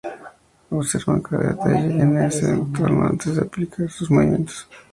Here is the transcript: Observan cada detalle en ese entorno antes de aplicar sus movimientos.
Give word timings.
Observan 0.71 1.21
cada 1.27 1.49
detalle 1.51 1.89
en 2.03 2.11
ese 2.17 2.45
entorno 2.49 3.05
antes 3.05 3.35
de 3.35 3.43
aplicar 3.43 3.87
sus 3.87 4.09
movimientos. 4.09 4.67